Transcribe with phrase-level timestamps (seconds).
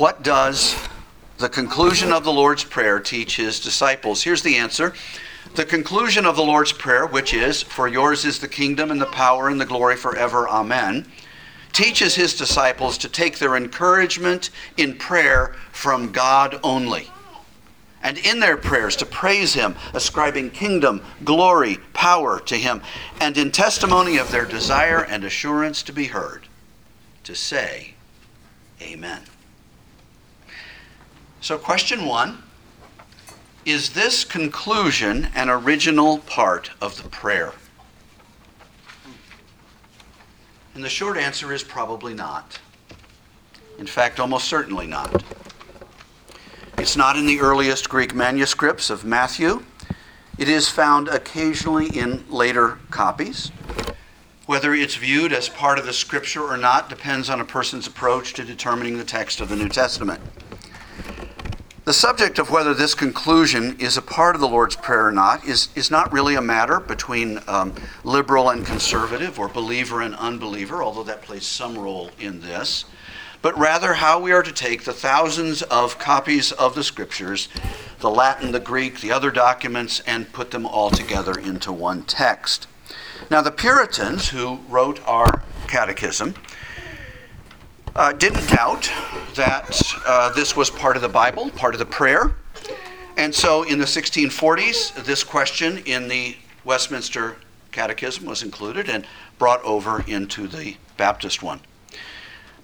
[0.00, 0.74] What does
[1.36, 4.22] the conclusion of the Lord's Prayer teach his disciples?
[4.22, 4.94] Here's the answer.
[5.56, 9.04] The conclusion of the Lord's Prayer, which is, For yours is the kingdom and the
[9.04, 11.06] power and the glory forever, Amen,
[11.74, 14.48] teaches his disciples to take their encouragement
[14.78, 17.10] in prayer from God only.
[18.02, 22.80] And in their prayers to praise him, ascribing kingdom, glory, power to him,
[23.20, 26.46] and in testimony of their desire and assurance to be heard,
[27.24, 27.92] to say,
[28.80, 29.20] Amen.
[31.42, 32.42] So, question one
[33.64, 37.54] Is this conclusion an original part of the prayer?
[40.74, 42.58] And the short answer is probably not.
[43.78, 45.24] In fact, almost certainly not.
[46.76, 49.62] It's not in the earliest Greek manuscripts of Matthew.
[50.38, 53.50] It is found occasionally in later copies.
[54.46, 58.34] Whether it's viewed as part of the scripture or not depends on a person's approach
[58.34, 60.20] to determining the text of the New Testament.
[61.90, 65.44] The subject of whether this conclusion is a part of the Lord's Prayer or not
[65.44, 67.74] is, is not really a matter between um,
[68.04, 72.84] liberal and conservative or believer and unbeliever, although that plays some role in this,
[73.42, 77.48] but rather how we are to take the thousands of copies of the Scriptures,
[77.98, 82.68] the Latin, the Greek, the other documents, and put them all together into one text.
[83.32, 86.36] Now, the Puritans who wrote our catechism
[87.96, 88.90] uh, didn't doubt
[89.34, 92.34] that uh, this was part of the Bible, part of the prayer.
[93.16, 97.36] And so in the 1640s, this question in the Westminster
[97.72, 99.06] Catechism was included and
[99.38, 101.60] brought over into the Baptist one.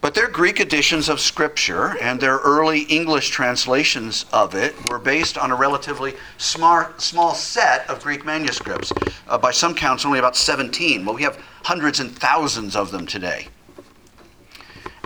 [0.01, 5.37] But their Greek editions of Scripture and their early English translations of it were based
[5.37, 8.93] on a relatively smart, small set of Greek manuscripts.
[9.27, 11.05] Uh, by some counts, only about 17.
[11.05, 13.49] Well, we have hundreds and thousands of them today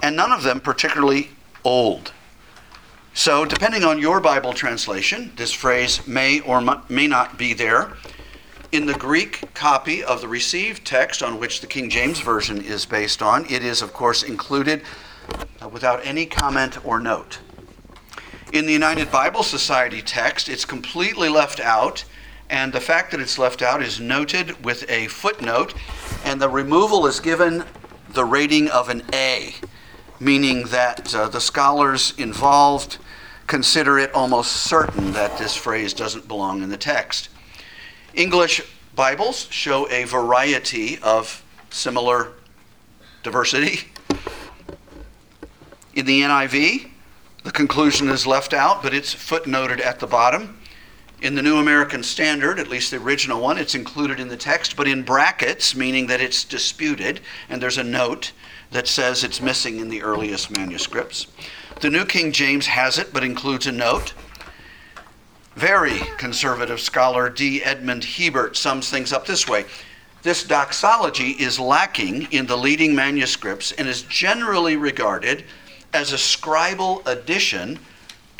[0.02, 1.30] and none of them particularly
[1.64, 2.12] old.
[3.12, 7.92] So, depending on your Bible translation, this phrase may or may not be there.
[8.72, 12.86] In the Greek copy of the received text on which the King James Version is
[12.86, 14.82] based on, it is, of course, included
[15.60, 17.40] uh, without any comment or note.
[18.52, 22.04] In the United Bible Society text, it's completely left out,
[22.48, 25.74] and the fact that it's left out is noted with a footnote,
[26.24, 27.64] and the removal is given
[28.10, 29.54] the rating of an A
[30.20, 32.98] meaning that uh, the scholars involved
[33.46, 37.30] consider it almost certain that this phrase doesn't belong in the text.
[38.14, 38.60] English
[38.94, 42.32] Bibles show a variety of similar
[43.22, 43.88] diversity.
[45.94, 46.90] In the NIV,
[47.42, 50.59] the conclusion is left out, but it's footnoted at the bottom.
[51.20, 54.74] In the New American Standard, at least the original one, it's included in the text,
[54.74, 57.20] but in brackets, meaning that it's disputed,
[57.50, 58.32] and there's a note
[58.70, 61.26] that says it's missing in the earliest manuscripts.
[61.80, 64.14] The New King James has it, but includes a note.
[65.56, 67.62] Very conservative scholar D.
[67.62, 69.66] Edmond Hiebert sums things up this way
[70.22, 75.44] This doxology is lacking in the leading manuscripts and is generally regarded
[75.92, 77.78] as a scribal addition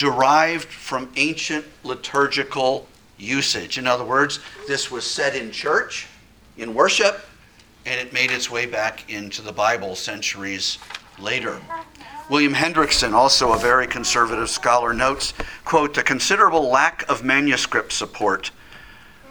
[0.01, 2.89] derived from ancient liturgical
[3.19, 3.77] usage.
[3.77, 6.07] In other words, this was said in church,
[6.57, 7.21] in worship,
[7.85, 10.79] and it made its way back into the Bible centuries
[11.19, 11.61] later.
[12.31, 15.35] William Hendriksen, also a very conservative scholar, notes,
[15.67, 18.53] quote, the considerable lack of manuscript support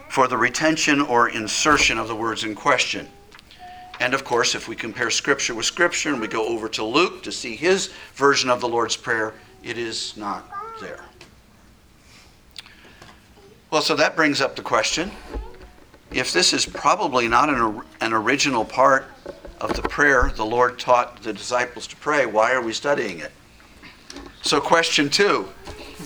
[0.08, 3.08] for the retention or insertion of the words in question.
[3.98, 7.24] And of course, if we compare Scripture with Scripture and we go over to Luke
[7.24, 11.04] to see his version of the Lord's Prayer, it is not there.
[13.70, 15.12] Well, so that brings up the question
[16.10, 19.06] if this is probably not an, an original part
[19.60, 23.30] of the prayer the Lord taught the disciples to pray, why are we studying it?
[24.42, 25.48] So, question two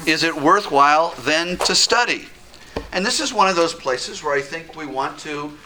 [0.06, 2.26] is it worthwhile then to study?
[2.92, 5.56] And this is one of those places where I think we want to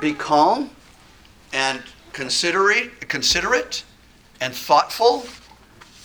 [0.00, 0.70] be calm
[1.52, 3.84] and considerate, considerate
[4.40, 5.26] and thoughtful.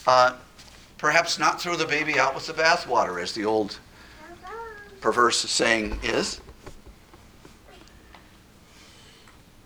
[0.06, 0.36] Uh,
[1.03, 3.77] perhaps not throw the baby out with the bathwater, as the old
[5.01, 6.39] perverse saying is.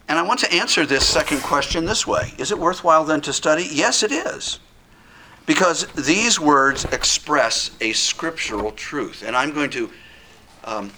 [0.07, 3.34] And I want to answer this second question this way Is it worthwhile then to
[3.34, 3.69] study?
[3.72, 4.60] Yes, it is.
[5.45, 9.24] Because these words express a scriptural truth.
[9.24, 9.92] And I'm going to
[10.63, 10.92] um,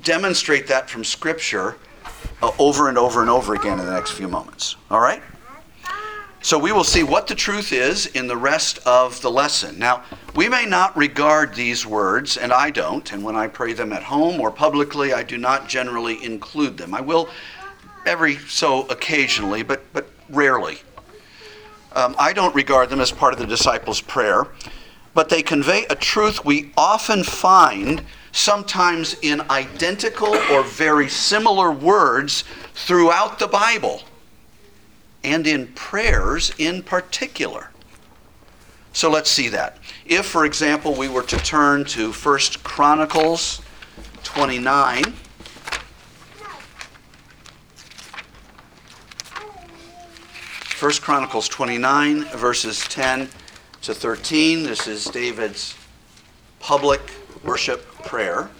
[0.00, 1.76] demonstrate that from Scripture
[2.42, 4.76] uh, over and over and over again in the next few moments.
[4.90, 5.22] All right?
[6.44, 9.78] So we will see what the truth is in the rest of the lesson.
[9.78, 10.02] Now,
[10.34, 14.02] we may not regard these words, and I don't, and when I pray them at
[14.02, 16.94] home or publicly, I do not generally include them.
[16.94, 17.28] I will
[18.06, 20.78] every so occasionally, but, but rarely.
[21.92, 24.48] Um, I don't regard them as part of the disciples' prayer,
[25.14, 28.02] but they convey a truth we often find
[28.32, 32.42] sometimes in identical or very similar words
[32.74, 34.02] throughout the Bible
[35.24, 37.70] and in prayers in particular.
[38.92, 39.78] So let's see that.
[40.04, 43.62] If, for example, we were to turn to 1 Chronicles
[44.22, 45.14] 29,
[50.82, 53.28] First Chronicles 29, verses 10
[53.82, 54.64] to 13.
[54.64, 55.76] This is David's
[56.58, 57.00] public
[57.44, 58.50] worship prayer.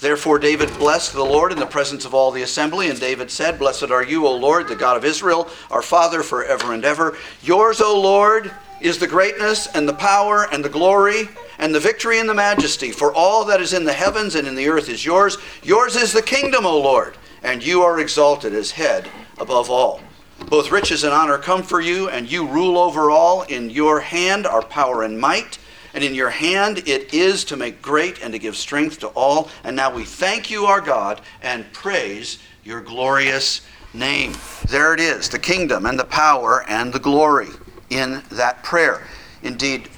[0.00, 3.58] Therefore, David blessed the Lord in the presence of all the assembly, and David said,
[3.58, 7.16] Blessed are you, O Lord, the God of Israel, our Father, forever and ever.
[7.42, 12.18] Yours, O Lord, is the greatness and the power and the glory and the victory
[12.18, 12.90] and the majesty.
[12.90, 15.38] For all that is in the heavens and in the earth is yours.
[15.62, 19.08] Yours is the kingdom, O Lord, and you are exalted as head
[19.38, 20.00] above all.
[20.48, 23.42] Both riches and honor come for you, and you rule over all.
[23.42, 25.58] In your hand are power and might,
[25.94, 29.48] and in your hand it is to make great and to give strength to all.
[29.62, 33.62] And now we thank you, our God, and praise your glorious
[33.94, 34.34] name.
[34.68, 37.48] There it is, the kingdom and the power and the glory
[37.90, 39.06] in that prayer.
[39.42, 39.88] Indeed,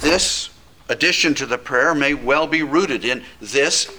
[0.00, 0.50] this
[0.88, 3.90] addition to the prayer may well be rooted in this,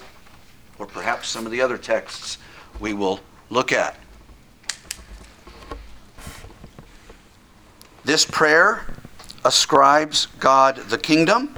[0.79, 2.37] or perhaps some of the other texts
[2.79, 3.19] we will
[3.49, 3.97] look at.
[8.05, 8.85] This prayer
[9.45, 11.55] ascribes God the kingdom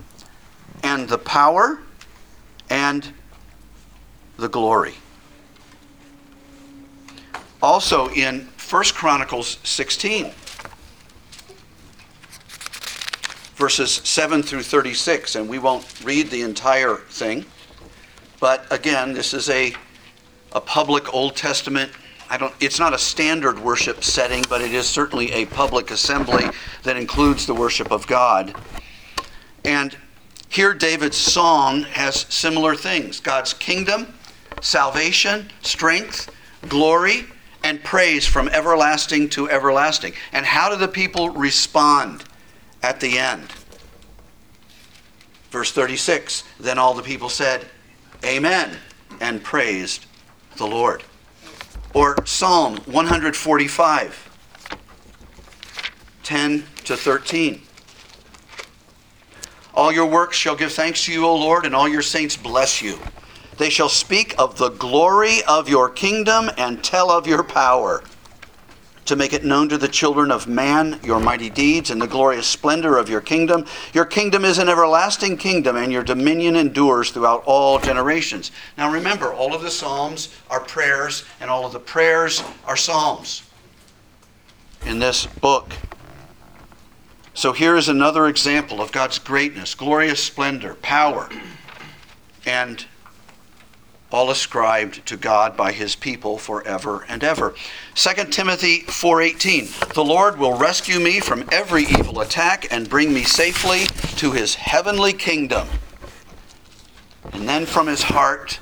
[0.83, 1.79] and the power
[2.69, 3.11] and
[4.37, 4.95] the glory.
[7.61, 10.31] Also in 1 Chronicles 16,
[13.55, 17.45] verses 7 through 36, and we won't read the entire thing,
[18.39, 19.73] but again, this is a,
[20.51, 21.91] a public Old Testament
[22.29, 26.45] I don't, it's not a standard worship setting, but it is certainly a public assembly
[26.83, 28.55] that includes the worship of God.
[29.63, 29.95] And
[30.49, 34.13] here, David's song has similar things God's kingdom,
[34.61, 36.31] salvation, strength,
[36.67, 37.25] glory,
[37.63, 40.13] and praise from everlasting to everlasting.
[40.31, 42.23] And how do the people respond
[42.81, 43.51] at the end?
[45.49, 47.65] Verse 36 Then all the people said,
[48.23, 48.77] Amen,
[49.19, 50.05] and praised
[50.57, 51.03] the Lord.
[51.95, 54.77] Or Psalm 145,
[56.23, 57.61] 10 to 13.
[59.73, 62.81] All your works shall give thanks to you, O Lord, and all your saints bless
[62.81, 62.99] you.
[63.57, 68.03] They shall speak of the glory of your kingdom and tell of your power
[69.05, 72.47] to make it known to the children of man your mighty deeds and the glorious
[72.47, 73.65] splendor of your kingdom.
[73.93, 78.51] Your kingdom is an everlasting kingdom, and your dominion endures throughout all generations.
[78.77, 83.43] Now remember, all of the Psalms are prayers, and all of the prayers are Psalms
[84.85, 85.73] in this book.
[87.33, 91.29] So here is another example of God's greatness, glorious splendor, power,
[92.45, 92.85] and
[94.15, 97.53] all ascribed to God by his people forever and ever.
[97.95, 103.23] 2 Timothy 4:18 The Lord will rescue me from every evil attack and bring me
[103.23, 105.67] safely to his heavenly kingdom.
[107.33, 108.59] And then from his heart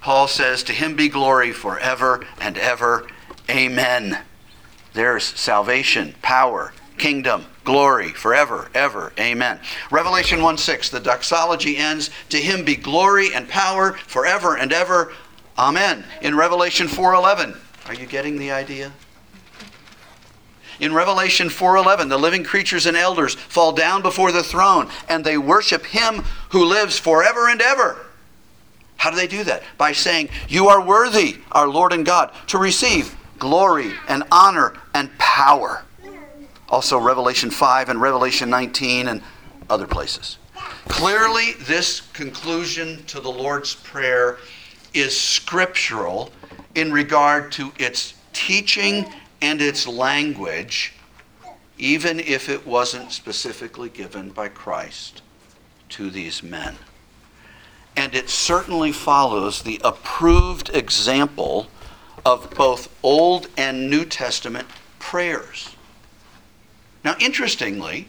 [0.00, 3.08] Paul says to him be glory forever and ever.
[3.50, 4.18] Amen.
[4.92, 9.12] There's salvation, power, kingdom, glory forever, ever.
[9.18, 9.60] Amen.
[9.90, 15.12] Revelation 1 6, the doxology ends To him be glory and power forever and ever.
[15.58, 16.04] Amen.
[16.20, 18.92] In Revelation 4:11, are you getting the idea?
[20.78, 25.38] In Revelation 4:11, the living creatures and elders fall down before the throne and they
[25.38, 27.96] worship him who lives forever and ever.
[28.98, 29.62] How do they do that?
[29.78, 35.16] By saying, "You are worthy, our Lord and God, to receive glory and honor and
[35.18, 35.84] power."
[36.68, 39.22] Also Revelation 5 and Revelation 19 and
[39.68, 40.38] other places.
[40.88, 44.38] Clearly, this conclusion to the Lord's Prayer
[44.94, 46.32] is scriptural
[46.74, 49.06] in regard to its teaching
[49.42, 50.94] and its language,
[51.78, 55.22] even if it wasn't specifically given by Christ
[55.90, 56.76] to these men.
[57.96, 61.68] And it certainly follows the approved example
[62.24, 64.68] of both Old and New Testament
[64.98, 65.75] prayers.
[67.06, 68.08] Now, interestingly,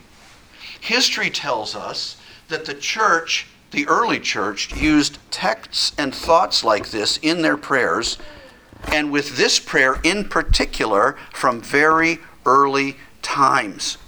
[0.82, 7.18] history tells us that the church, the early church, used texts and thoughts like this
[7.18, 8.18] in their prayers,
[8.92, 14.00] and with this prayer in particular from very early times.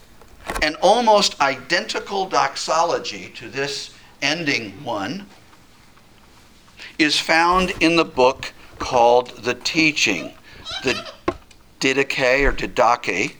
[0.63, 3.93] An almost identical doxology to this
[4.23, 5.27] ending one
[6.97, 10.33] is found in the book called The Teaching,
[10.83, 11.07] the
[11.79, 13.35] Didache or Didache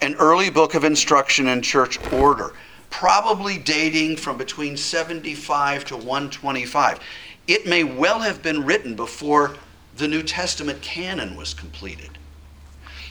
[0.00, 2.52] an early book of instruction in church order,
[2.90, 7.00] probably dating from between 75 to 125.
[7.46, 9.56] It may well have been written before
[9.96, 12.18] the New Testament canon was completed.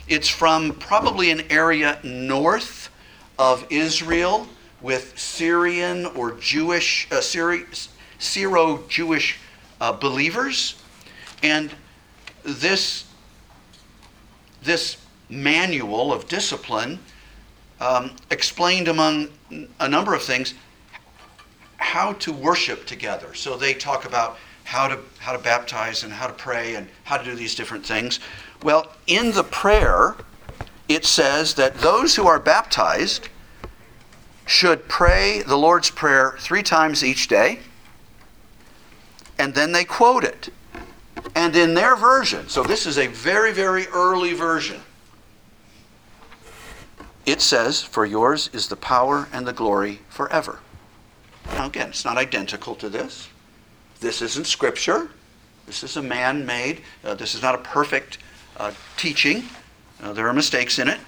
[0.08, 2.90] It's from probably an area north
[3.38, 4.46] of Israel
[4.80, 7.20] with Syrian or Jewish, uh,
[8.18, 9.38] Syro Jewish
[9.80, 10.80] uh, believers.
[11.42, 11.70] And
[12.44, 13.06] this,
[14.62, 14.96] this
[15.28, 16.98] manual of discipline
[17.80, 19.28] um, explained, among
[19.80, 20.54] a number of things,
[21.76, 23.34] how to worship together.
[23.34, 27.16] So they talk about how to, how to baptize and how to pray and how
[27.18, 28.18] to do these different things.
[28.62, 30.16] Well, in the prayer,
[30.88, 33.28] it says that those who are baptized
[34.46, 37.58] should pray the Lord's Prayer three times each day,
[39.38, 40.48] and then they quote it.
[41.34, 44.80] And in their version, so this is a very, very early version,
[47.26, 50.60] it says, For yours is the power and the glory forever.
[51.48, 53.28] Now, again, it's not identical to this.
[54.00, 55.10] This isn't scripture.
[55.66, 58.18] This is a man made, uh, this is not a perfect
[58.56, 59.42] uh, teaching.
[60.00, 61.00] Uh, there are mistakes in it.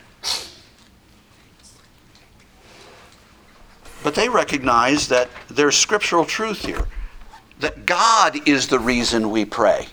[4.03, 6.87] But they recognize that there's scriptural truth here,
[7.61, 9.89] that God is the reason we pray.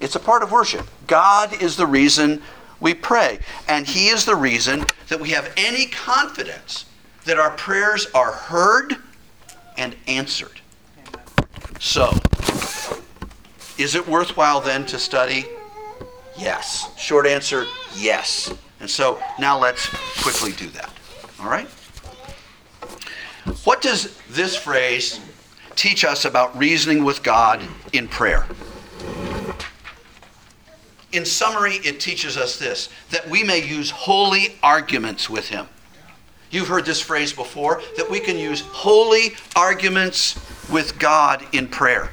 [0.00, 0.86] It's a part of worship.
[1.06, 2.42] God is the reason
[2.80, 3.38] we pray.
[3.68, 6.86] And He is the reason that we have any confidence
[7.24, 8.96] that our prayers are heard
[9.76, 10.60] and answered.
[11.78, 12.10] So,
[13.78, 15.46] is it worthwhile then to study?
[16.36, 16.90] Yes.
[16.98, 18.52] Short answer, yes.
[18.80, 19.86] And so now let's
[20.22, 20.90] quickly do that.
[21.40, 21.68] All right?
[23.64, 25.20] What does this phrase
[25.76, 28.46] teach us about reasoning with God in prayer?
[31.12, 35.66] In summary, it teaches us this that we may use holy arguments with Him.
[36.50, 40.38] You've heard this phrase before that we can use holy arguments
[40.68, 42.10] with God in prayer.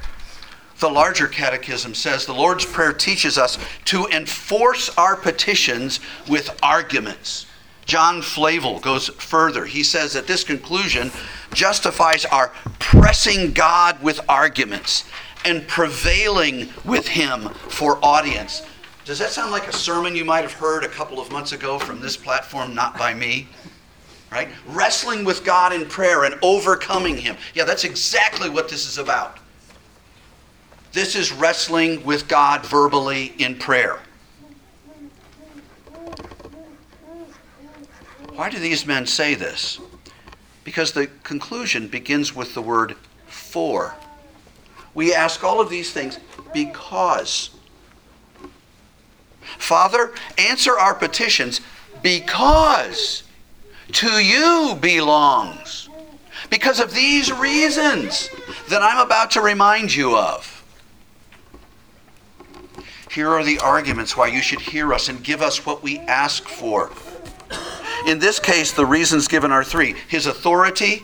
[0.78, 7.46] The larger catechism says the Lord's Prayer teaches us to enforce our petitions with arguments.
[7.84, 9.64] John Flavel goes further.
[9.64, 11.10] He says that this conclusion
[11.52, 15.04] justifies our pressing God with arguments
[15.44, 18.62] and prevailing with Him for audience.
[19.08, 21.78] Does that sound like a sermon you might have heard a couple of months ago
[21.78, 23.48] from this platform, not by me?
[24.30, 24.50] Right?
[24.66, 27.38] Wrestling with God in prayer and overcoming Him.
[27.54, 29.38] Yeah, that's exactly what this is about.
[30.92, 33.98] This is wrestling with God verbally in prayer.
[38.34, 39.80] Why do these men say this?
[40.64, 42.94] Because the conclusion begins with the word
[43.26, 43.96] for.
[44.92, 46.18] We ask all of these things
[46.52, 47.57] because.
[49.68, 51.60] Father, answer our petitions
[52.02, 53.22] because
[53.92, 55.90] to you belongs.
[56.48, 58.30] Because of these reasons
[58.70, 60.54] that I'm about to remind you of.
[63.10, 66.44] Here are the arguments why you should hear us and give us what we ask
[66.44, 66.90] for.
[68.06, 71.02] In this case, the reasons given are three His authority,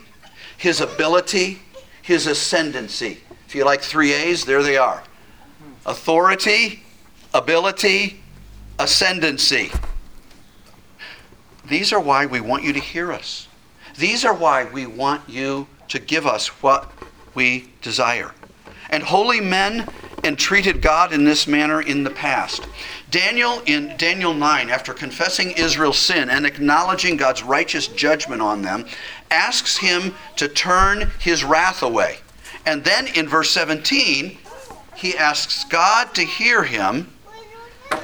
[0.56, 1.58] His ability,
[2.00, 3.18] His ascendancy.
[3.46, 5.02] If you like three A's, there they are
[5.84, 6.82] authority,
[7.34, 8.23] ability,
[8.78, 9.70] ascendancy.
[11.68, 13.48] These are why we want you to hear us.
[13.96, 16.90] These are why we want you to give us what
[17.34, 18.32] we desire.
[18.90, 19.88] And holy men
[20.24, 22.66] entreated God in this manner in the past.
[23.10, 28.86] Daniel, in Daniel 9, after confessing Israel's sin and acknowledging God's righteous judgment on them,
[29.30, 32.18] asks him to turn his wrath away.
[32.66, 34.38] And then in verse 17,
[34.96, 37.12] he asks God to hear him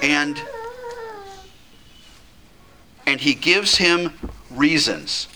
[0.02, 0.40] and
[3.11, 4.12] and he gives him
[4.50, 5.26] reasons.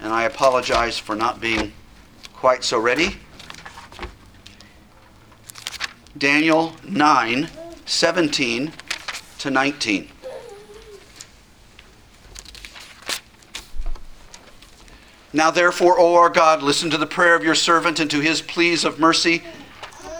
[0.00, 1.72] And I apologize for not being
[2.34, 3.16] quite so ready.
[6.16, 7.48] Daniel 9
[7.84, 8.72] 17
[9.38, 10.08] to 19.
[15.32, 18.42] Now, therefore, O our God, listen to the prayer of your servant and to his
[18.42, 19.42] pleas of mercy.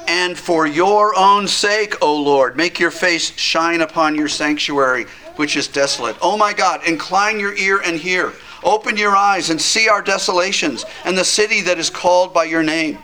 [0.08, 5.56] And for your own sake, O Lord, make your face shine upon your sanctuary, which
[5.56, 6.16] is desolate.
[6.20, 8.32] O my God, incline your ear and hear.
[8.64, 12.62] Open your eyes and see our desolations and the city that is called by your
[12.62, 12.98] name.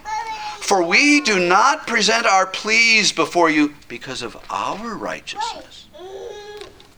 [0.61, 5.87] For we do not present our pleas before you because of our righteousness,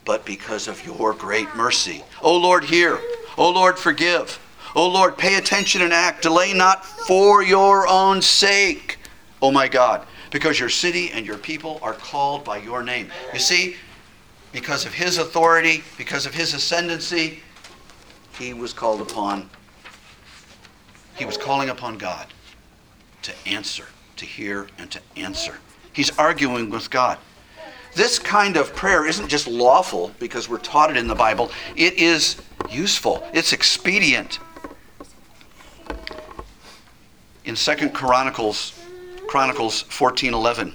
[0.04, 2.02] but because of your great mercy.
[2.20, 2.98] O Lord, hear.
[3.38, 4.38] O Lord, forgive.
[4.74, 6.22] O Lord, pay attention and act.
[6.22, 8.98] Delay not for your own sake,
[9.40, 13.08] O my God, because your city and your people are called by your name.
[13.32, 13.76] You see,
[14.52, 17.40] because of his authority, because of his ascendancy,
[18.38, 19.48] he was called upon,
[21.16, 22.26] he was calling upon God
[23.22, 25.58] to answer, to hear, and to answer.
[25.92, 27.18] He's arguing with God.
[27.94, 31.94] This kind of prayer isn't just lawful because we're taught it in the Bible, it
[31.94, 32.36] is
[32.70, 34.38] useful, it's expedient.
[37.44, 38.78] In Second Chronicles,
[39.26, 40.74] Chronicles 14:11,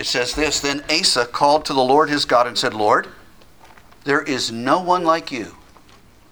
[0.00, 3.08] it says this, then Asa called to the Lord his God and said, "Lord,
[4.04, 5.56] there is no one like you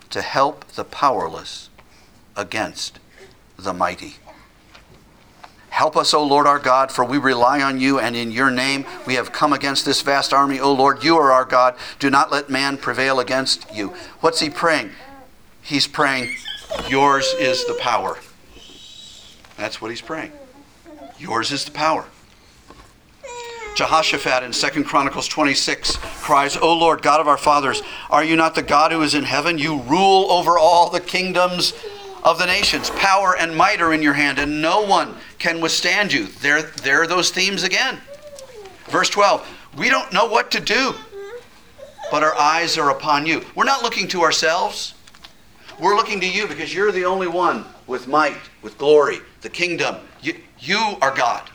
[0.08, 1.68] to help the powerless
[2.34, 2.98] against
[3.58, 4.16] the mighty."
[5.68, 8.86] Help us, O Lord our God, for we rely on you, and in your name
[9.06, 10.58] we have come against this vast army.
[10.58, 11.76] O Lord, you are our God.
[11.98, 13.94] Do not let man prevail against you.
[14.20, 14.92] What's he praying?
[15.60, 16.34] He's praying,
[16.88, 18.18] Yours is the power.
[19.58, 20.32] That's what he's praying.
[21.18, 22.06] Yours is the power.
[23.78, 27.80] Jehoshaphat in 2 Chronicles 26 cries, O Lord, God of our fathers,
[28.10, 29.56] are you not the God who is in heaven?
[29.56, 31.74] You rule over all the kingdoms
[32.24, 32.90] of the nations.
[32.90, 36.26] Power and might are in your hand, and no one can withstand you.
[36.26, 37.98] There, there are those themes again.
[38.86, 40.92] Verse 12 We don't know what to do,
[42.10, 43.44] but our eyes are upon you.
[43.54, 44.94] We're not looking to ourselves.
[45.78, 49.98] We're looking to you because you're the only one with might, with glory, the kingdom.
[50.20, 51.48] You, you are God.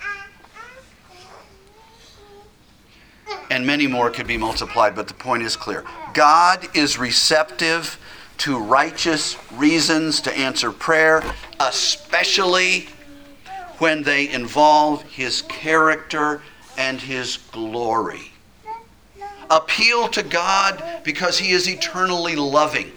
[3.54, 5.84] And many more could be multiplied, but the point is clear.
[6.16, 8.00] God is receptive
[8.40, 11.22] to righteous reasons to answer prayer,
[11.60, 12.88] especially
[13.78, 16.42] when they involve his character
[16.80, 18.32] and his glory.
[19.52, 22.92] Appeal to God because he is eternally loving.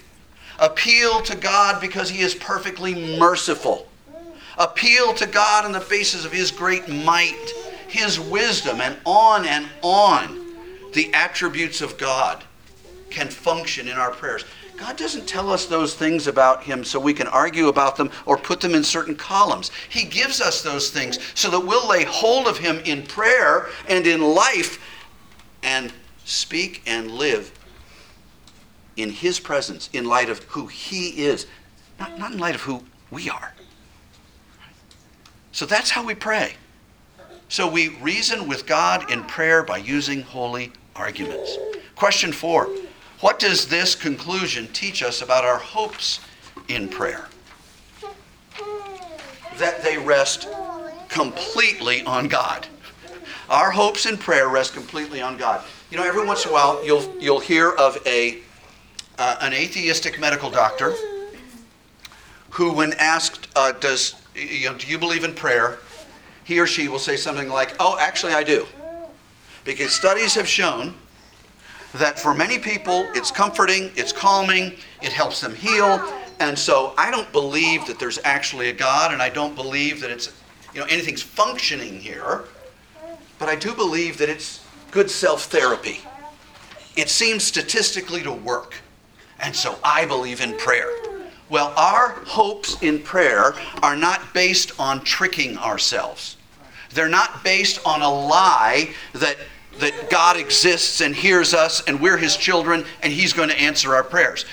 [0.58, 3.88] Appeal to God because he is perfectly merciful.
[4.56, 7.52] Appeal to God on the basis of his great might,
[7.88, 10.45] his wisdom, and on and on.
[10.96, 12.42] The attributes of God
[13.10, 14.46] can function in our prayers.
[14.78, 18.38] God doesn't tell us those things about Him so we can argue about them or
[18.38, 19.70] put them in certain columns.
[19.90, 24.06] He gives us those things so that we'll lay hold of Him in prayer and
[24.06, 24.82] in life
[25.62, 25.92] and
[26.24, 27.52] speak and live
[28.96, 31.46] in His presence in light of who He is,
[32.00, 33.52] not, not in light of who we are.
[35.52, 36.54] So that's how we pray.
[37.48, 41.58] So we reason with God in prayer by using holy arguments.
[41.94, 42.68] Question four
[43.20, 46.20] what does this conclusion teach us about our hopes
[46.68, 47.28] in prayer?
[49.56, 50.48] That they rest
[51.08, 52.66] completely on God.
[53.48, 55.64] Our hopes in prayer rest completely on God.
[55.90, 58.38] You know, every once in a while you'll you'll hear of a
[59.18, 60.94] uh, an atheistic medical doctor
[62.50, 65.78] who, when asked, uh, "Does you know, do you believe in prayer?"
[66.44, 68.66] he or she will say something like, "Oh, actually, I do,"
[69.66, 70.94] because studies have shown
[71.94, 76.00] that for many people it's comforting, it's calming, it helps them heal.
[76.38, 80.10] And so I don't believe that there's actually a God, and I don't believe that
[80.10, 80.32] it's,
[80.72, 82.44] you know, anything's functioning here.
[83.38, 86.00] But I do believe that it's good self therapy.
[86.96, 88.74] It seems statistically to work.
[89.40, 90.90] And so I believe in prayer.
[91.48, 96.36] Well, our hopes in prayer are not based on tricking ourselves.
[96.92, 99.36] They're not based on a lie that
[99.78, 103.94] that God exists and hears us and we're his children and he's going to answer
[103.94, 104.44] our prayers.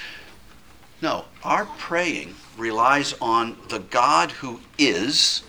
[1.02, 5.44] No, our praying relies on the God who is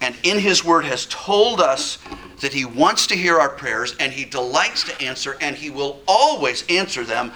[0.00, 1.98] and in his word has told us
[2.40, 6.00] that he wants to hear our prayers and he delights to answer and he will
[6.06, 7.32] always answer them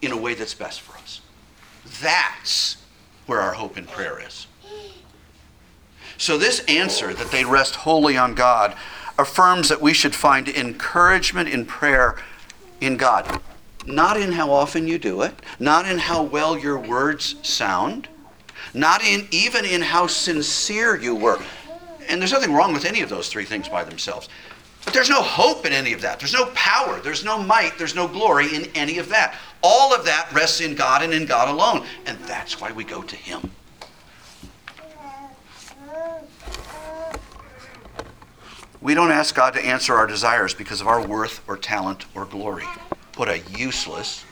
[0.00, 1.20] in a way that's best for us.
[2.00, 2.78] That's
[3.26, 4.46] where our hope in prayer is.
[6.18, 8.76] So, this answer that they rest wholly on God
[9.18, 12.16] affirms that we should find encouragement in prayer
[12.80, 13.40] in God.
[13.86, 18.08] Not in how often you do it, not in how well your words sound,
[18.74, 21.40] not in even in how sincere you were.
[22.08, 24.28] And there's nothing wrong with any of those three things by themselves.
[24.84, 26.18] But there's no hope in any of that.
[26.18, 29.36] There's no power, there's no might, there's no glory in any of that.
[29.62, 31.86] All of that rests in God and in God alone.
[32.06, 33.50] And that's why we go to Him.
[38.82, 42.24] We don't ask God to answer our desires because of our worth or talent or
[42.24, 42.66] glory.
[43.14, 44.24] What a useless,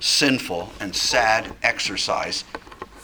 [0.00, 2.42] sinful, and sad exercise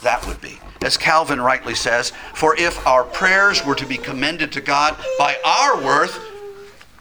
[0.02, 0.58] that would be.
[0.82, 5.36] As Calvin rightly says, for if our prayers were to be commended to God by
[5.44, 6.18] our worth,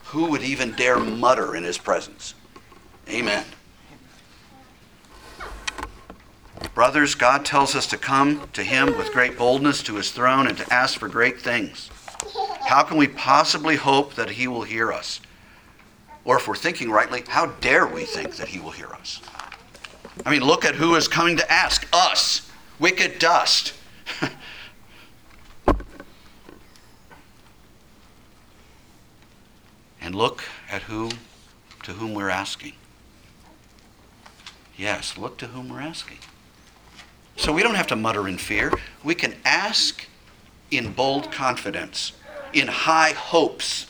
[0.05, 2.35] who would even dare mutter in his presence?
[3.09, 3.45] Amen.
[6.75, 10.57] Brothers, God tells us to come to him with great boldness to his throne and
[10.57, 11.89] to ask for great things.
[12.61, 15.21] How can we possibly hope that He will hear us?
[16.23, 19.21] Or if we're thinking rightly, how dare we think that He will hear us?
[20.25, 22.49] I mean, look at who is coming to ask us,
[22.79, 23.73] wicked dust.
[30.01, 31.09] and look at who
[31.83, 32.73] to whom we're asking.
[34.77, 36.17] Yes, look to whom we're asking.
[37.37, 38.71] So we don't have to mutter in fear.
[39.03, 40.07] We can ask
[40.71, 42.13] in bold confidence,
[42.53, 43.87] in high hopes,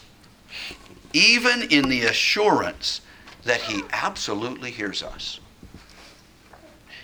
[1.14, 3.02] even in the assurance
[3.44, 5.40] that He absolutely hears us.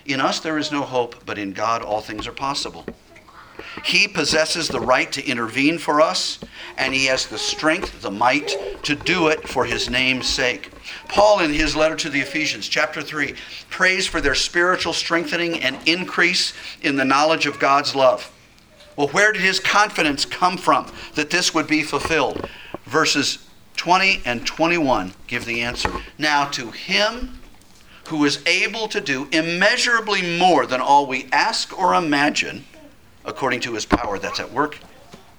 [0.04, 2.84] In us there is no hope, but in God all things are possible.
[3.84, 6.38] He possesses the right to intervene for us,
[6.76, 10.70] and he has the strength, the might to do it for his name's sake.
[11.08, 13.34] Paul, in his letter to the Ephesians, chapter 3,
[13.70, 18.30] prays for their spiritual strengthening and increase in the knowledge of God's love.
[18.96, 22.48] Well, where did his confidence come from that this would be fulfilled?
[22.84, 25.90] Verses 20 and 21 give the answer.
[26.18, 27.38] Now, to him
[28.08, 32.64] who is able to do immeasurably more than all we ask or imagine,
[33.24, 34.78] according to his power that's at work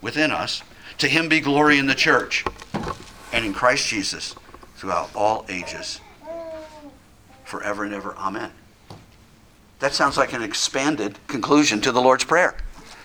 [0.02, 0.64] within us,
[0.98, 2.46] to him be glory in the church
[3.32, 4.36] and in Christ Jesus
[4.76, 6.00] throughout all ages,
[7.44, 8.16] forever and ever.
[8.18, 8.52] Amen.
[9.80, 12.56] That sounds like an expanded conclusion to the Lord's Prayer.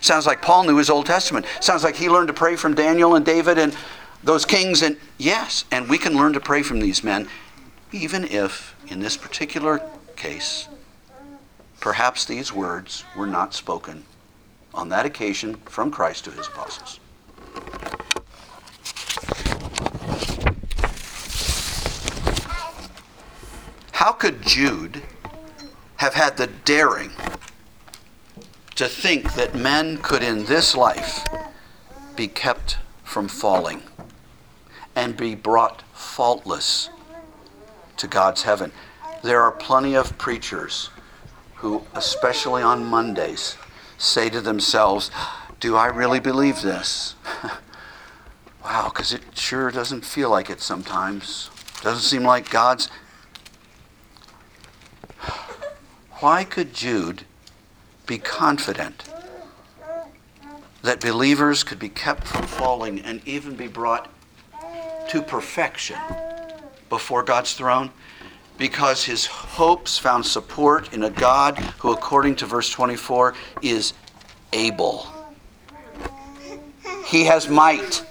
[0.01, 1.47] Sounds like Paul knew his Old Testament.
[1.61, 3.77] Sounds like he learned to pray from Daniel and David and
[4.23, 4.83] those kings.
[4.83, 7.29] And yes, and we can learn to pray from these men,
[7.93, 9.81] even if, in this particular
[10.17, 10.69] case,
[11.81, 14.05] perhaps these words were not spoken
[14.75, 17.01] on that occasion from Christ to his apostles.
[23.93, 25.03] How could Jude
[25.97, 27.11] have had the daring
[28.79, 31.27] to think that men could in this life
[32.15, 33.83] be kept from falling
[34.95, 36.89] and be brought faultless
[37.97, 38.71] to God's heaven?
[39.25, 40.91] There are plenty of preachers
[41.57, 43.57] who, especially on Mondays,
[43.97, 45.11] say to themselves,
[45.59, 47.17] Do I really believe this?
[48.65, 51.51] wow, because it sure doesn't feel like it sometimes.
[51.83, 52.91] Doesn't seem like God's.
[56.21, 57.25] Why could Jude
[58.09, 59.05] be confident
[60.83, 64.11] that believers could be kept from falling and even be brought
[65.11, 65.97] to perfection
[66.89, 67.93] before God's throne?
[68.59, 73.95] because his hopes found support in a God who, according to verse 24, is
[74.53, 75.07] able.
[77.07, 78.05] He has might.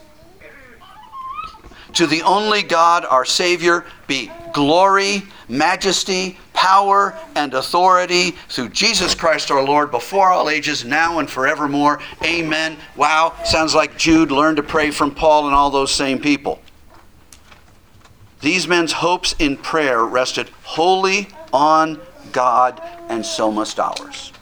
[1.94, 9.52] To the only God, our Savior, be glory, majesty, power, and authority through Jesus Christ
[9.52, 12.00] our Lord before all ages, now and forevermore.
[12.26, 12.78] Amen.
[12.96, 16.60] Wow, sounds like Jude learned to pray from Paul and all those same people.
[18.42, 24.34] These men's hopes in prayer rested wholly on God, and so must ours.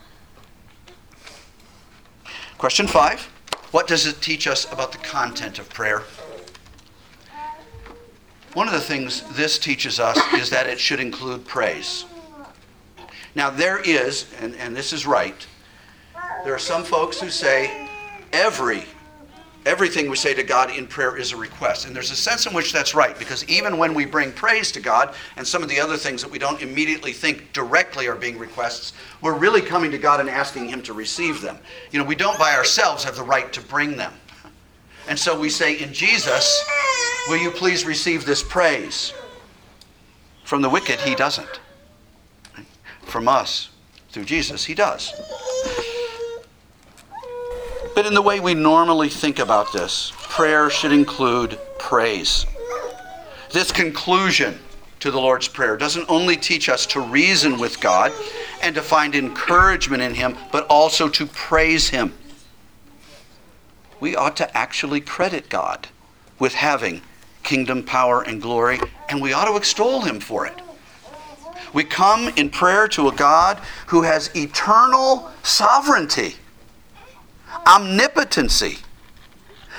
[2.58, 3.24] Question five
[3.72, 6.04] What does it teach us about the content of prayer?
[8.56, 12.06] One of the things this teaches us is that it should include praise.
[13.36, 15.46] Now, there is, and, and this is right,
[16.46, 17.90] there are some folks who say
[18.32, 18.86] every
[19.66, 21.86] everything we say to God in prayer is a request.
[21.86, 24.80] And there's a sense in which that's right, because even when we bring praise to
[24.80, 28.38] God and some of the other things that we don't immediately think directly are being
[28.38, 31.58] requests, we're really coming to God and asking Him to receive them.
[31.92, 34.14] You know, we don't by ourselves have the right to bring them.
[35.10, 36.64] And so we say, In Jesus,
[37.28, 39.14] will you please receive this praise?
[40.44, 41.60] From the wicked, He doesn't.
[43.04, 43.70] From us,
[44.10, 45.14] through Jesus, He does.
[47.96, 52.46] But in the way we normally think about this, prayer should include praise.
[53.52, 54.60] This conclusion
[55.00, 58.12] to the Lord's Prayer doesn't only teach us to reason with God
[58.62, 62.14] and to find encouragement in Him, but also to praise Him.
[64.00, 65.88] We ought to actually credit God
[66.38, 67.02] with having
[67.46, 70.62] kingdom power and glory, and we ought to extol Him for it.
[71.74, 76.36] We come in prayer to a God who has eternal sovereignty
[77.66, 78.78] omnipotency,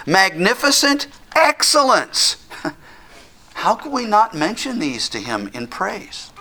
[0.07, 2.44] magnificent excellence.
[3.55, 6.33] How can we not mention these to him in praise?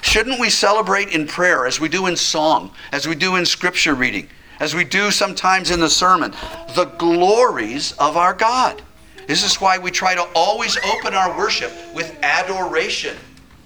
[0.00, 3.94] Shouldn't we celebrate in prayer as we do in song, as we do in scripture
[3.94, 6.32] reading, as we do sometimes in the sermon,
[6.74, 8.82] the glories of our God?
[9.26, 13.16] This is why we try to always open our worship with adoration,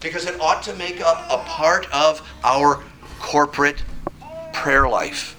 [0.01, 2.83] because it ought to make up a part of our
[3.19, 3.83] corporate
[4.53, 5.33] prayer life.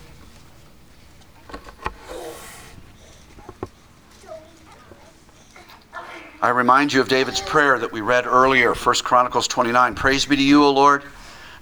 [6.40, 9.96] I remind you of David's prayer that we read earlier, 1 Chronicles 29.
[9.96, 11.04] Praise be to you, O Lord,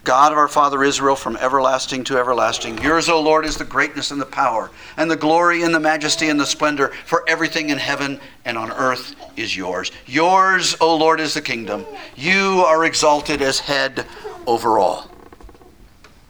[0.06, 2.78] God of our father Israel from everlasting to everlasting.
[2.78, 6.30] Yours, O Lord, is the greatness and the power, and the glory and the majesty
[6.30, 9.92] and the splendor, for everything in heaven and on earth is yours.
[10.06, 11.86] Yours, O Lord, is the kingdom.
[12.16, 14.06] You are exalted as head
[14.46, 15.10] over all.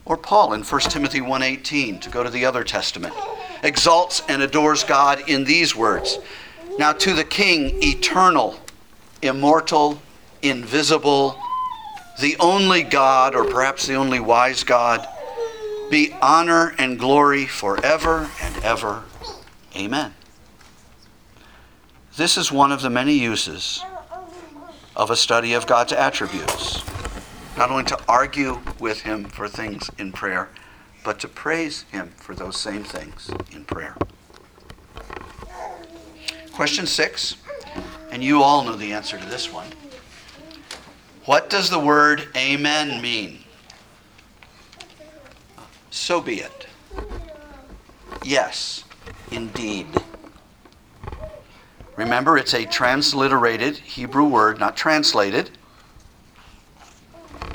[0.05, 3.13] Or Paul in 1 Timothy 1:18 to go to the other testament
[3.61, 6.19] exalts and adores God in these words.
[6.77, 8.59] Now to the king eternal,
[9.21, 10.01] immortal,
[10.41, 11.41] invisible,
[12.19, 15.07] the only God, or perhaps the only wise God,
[15.89, 19.03] be honor and glory forever and ever.
[19.75, 20.13] Amen.
[22.15, 23.83] This is one of the many uses
[24.95, 26.83] of a study of God's attributes.
[27.57, 30.49] Not only to argue with Him for things in prayer,
[31.03, 33.95] but to praise Him for those same things in prayer.
[36.53, 37.35] Question six,
[38.11, 39.67] and you all know the answer to this one.
[41.25, 43.39] What does the word amen mean?
[45.89, 46.67] So be it.
[48.23, 48.83] Yes,
[49.31, 49.87] indeed.
[51.95, 55.49] Remember, it's a transliterated Hebrew word, not translated,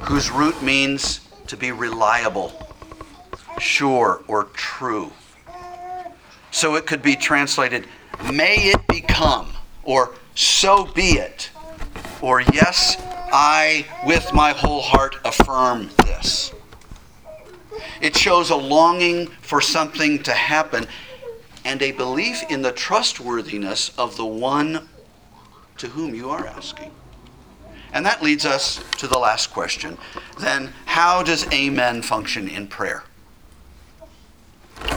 [0.00, 2.52] whose root means to be reliable,
[3.60, 5.12] sure, or true.
[6.50, 7.86] So it could be translated,
[8.32, 9.52] may it become,
[9.84, 11.50] or so be it,
[12.20, 12.96] or yes,
[13.32, 16.52] I, with my whole heart, affirm this.
[18.00, 20.86] It shows a longing for something to happen
[21.64, 24.88] and a belief in the trustworthiness of the one
[25.76, 26.90] to whom you are asking.
[27.92, 29.98] And that leads us to the last question.
[30.38, 33.04] Then, how does Amen function in prayer?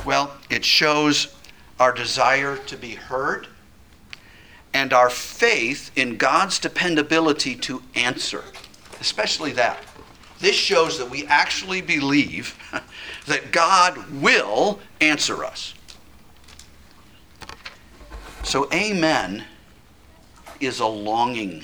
[0.06, 1.36] Well, it shows
[1.80, 3.48] our desire to be heard
[4.74, 8.44] and our faith in God's dependability to answer,
[9.00, 9.84] especially that.
[10.40, 12.58] This shows that we actually believe
[13.28, 15.74] that God will answer us.
[18.44, 19.46] So, amen
[20.60, 21.64] is a longing,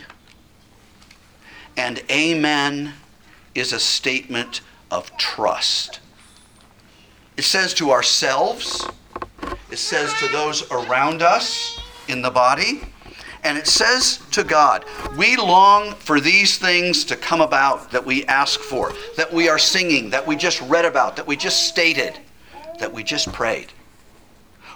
[1.76, 2.94] and amen
[3.54, 6.00] is a statement of trust.
[7.36, 8.88] It says to ourselves,
[9.70, 12.82] it says to those around us in the body,
[13.44, 14.86] and it says to God,
[15.18, 19.60] We long for these things to come about that we ask for, that we are
[19.60, 22.20] singing, that we just read about, that we just stated,
[22.80, 23.68] that we just prayed.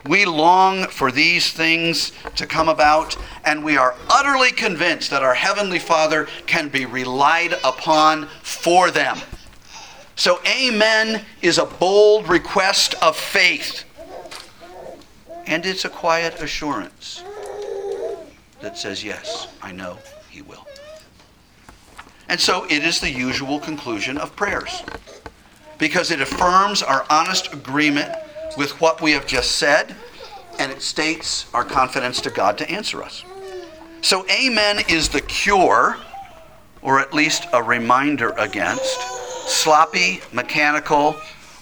[0.06, 5.34] We long for these things to come about, and we are utterly convinced that our
[5.34, 9.18] Heavenly Father can be relied upon for them.
[10.16, 13.86] So, Amen is a bold request of faith,
[15.46, 17.24] and it's a quiet assurance
[18.64, 20.00] that says, Yes, I know
[20.30, 20.66] He will.
[22.30, 24.82] And so it is the usual conclusion of prayers
[25.78, 28.12] because it affirms our honest agreement
[28.58, 29.96] with what we have just said
[30.60, 33.24] and it states our confidence to God to answer us.
[34.02, 35.98] So, Amen is the cure,
[36.82, 39.00] or at least a reminder against,
[39.48, 41.16] sloppy, mechanical,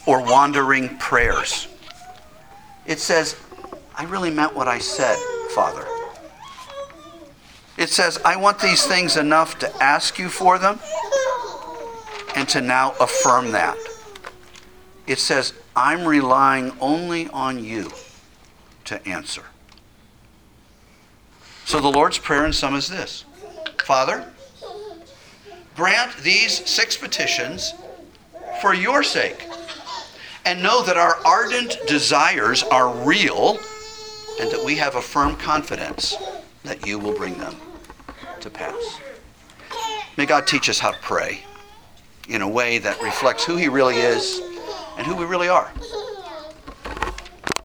[0.06, 1.68] or wandering prayers.
[2.84, 3.36] It says,
[3.94, 5.16] I really meant what I said,
[5.54, 5.86] Father.
[7.76, 10.78] It says, I want these things enough to ask you for them
[12.36, 13.76] and to now affirm that.
[15.06, 17.90] It says, I'm relying only on you
[18.84, 19.44] to answer.
[21.64, 23.24] So the Lord's Prayer in sum is this
[23.82, 24.30] Father,
[25.74, 27.74] grant these six petitions
[28.60, 29.48] for your sake,
[30.44, 33.58] and know that our ardent desires are real
[34.40, 36.16] and that we have a firm confidence
[36.64, 37.54] that you will bring them
[38.40, 39.00] to pass.
[40.16, 41.42] May God teach us how to pray
[42.28, 44.40] in a way that reflects who He really is
[44.96, 45.72] and who we really are.